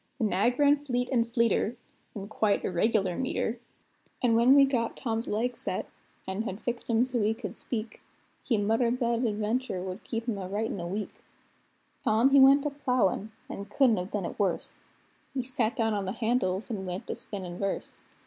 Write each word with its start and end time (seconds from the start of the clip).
The 0.17 0.23
nag 0.25 0.57
ran 0.57 0.83
fleet 0.83 1.09
and 1.11 1.31
fleeter, 1.31 1.75
in 2.15 2.27
quite 2.27 2.65
irregular 2.65 3.15
metre; 3.15 3.59
An' 4.23 4.33
when 4.33 4.55
we 4.55 4.65
got 4.65 4.97
Tom's 4.97 5.27
leg 5.27 5.55
set, 5.55 5.85
an' 6.27 6.41
had 6.41 6.59
fixed 6.59 6.89
him 6.89 7.05
so 7.05 7.21
he 7.21 7.35
could 7.35 7.55
speak, 7.55 8.01
He 8.43 8.57
muttered 8.57 8.99
that 8.99 9.21
that 9.21 9.29
adventur' 9.29 9.79
would 9.83 10.03
keep 10.03 10.27
him 10.27 10.39
a 10.39 10.47
writin' 10.49 10.79
a 10.79 10.87
week. 10.87 11.21
Tom 12.03 12.31
he 12.31 12.39
went 12.39 12.65
a 12.65 12.71
ploughin', 12.71 13.31
and 13.47 13.69
couldn't 13.69 13.97
have 13.97 14.09
done 14.09 14.25
it 14.25 14.39
worse; 14.39 14.81
He 15.35 15.43
sat 15.43 15.75
down 15.75 15.93
on 15.93 16.05
the 16.05 16.13
handles, 16.13 16.71
an' 16.71 16.87
went 16.87 17.05
to 17.05 17.13
spinnin' 17.13 17.59
verse. 17.59 18.01